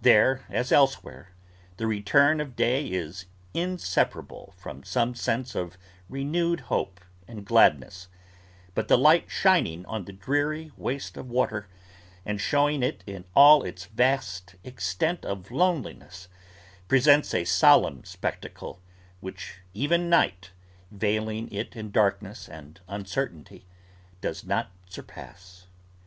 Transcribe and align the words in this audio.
There, 0.00 0.42
as 0.48 0.72
elsewhere, 0.72 1.32
the 1.76 1.86
return 1.86 2.40
of 2.40 2.56
day 2.56 2.86
is 2.86 3.26
inseparable 3.52 4.54
from 4.56 4.82
some 4.84 5.14
sense 5.14 5.54
of 5.54 5.76
renewed 6.08 6.60
hope 6.72 6.98
and 7.28 7.44
gladness; 7.44 8.08
but 8.74 8.88
the 8.88 8.96
light 8.96 9.30
shining 9.30 9.84
on 9.84 10.06
the 10.06 10.14
dreary 10.14 10.72
waste 10.78 11.18
of 11.18 11.28
water, 11.28 11.68
and 12.24 12.40
showing 12.40 12.82
it 12.82 13.04
in 13.06 13.26
all 13.34 13.62
its 13.64 13.84
vast 13.84 14.54
extent 14.64 15.26
of 15.26 15.50
loneliness, 15.50 16.28
presents 16.88 17.34
a 17.34 17.44
solemn 17.44 18.02
spectacle, 18.02 18.80
which 19.20 19.56
even 19.74 20.08
night, 20.08 20.52
veiling 20.90 21.52
it 21.52 21.76
in 21.76 21.90
darkness 21.90 22.48
and 22.48 22.80
uncertainty, 22.88 23.66
does 24.22 24.42
not 24.42 24.70
surpass. 24.88 25.66